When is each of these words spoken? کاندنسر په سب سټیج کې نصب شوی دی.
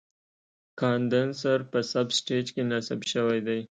کاندنسر 0.79 1.59
په 1.71 1.79
سب 1.91 2.07
سټیج 2.17 2.45
کې 2.55 2.63
نصب 2.71 2.99
شوی 3.11 3.39
دی. 3.47 3.61